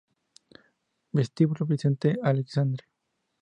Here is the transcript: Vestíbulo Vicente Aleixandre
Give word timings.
Vestíbulo 1.17 1.67
Vicente 1.71 2.09
Aleixandre 2.29 2.83